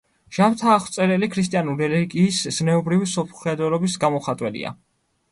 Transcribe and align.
ჟამთააღმწერელი 0.35 1.27
ქრისტიანული 1.33 1.89
რელიგიის 1.91 2.39
ზნეობრივი 2.55 3.01
მსოფლმხედველობის 3.09 3.99
გამომხატველია. 4.05 4.73